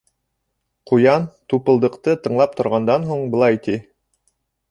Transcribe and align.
Ҡуян, 0.91 1.27
Тупылдыҡты 1.53 2.17
тыңлап 2.27 2.57
торғандан 2.61 3.07
һуң, 3.11 3.23
былай 3.35 3.63
ти: 3.67 3.77